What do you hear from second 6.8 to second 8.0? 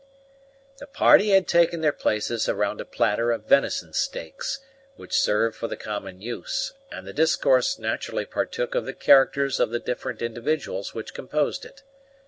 and the discourse